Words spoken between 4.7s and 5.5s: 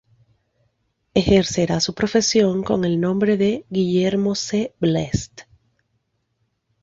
Blest.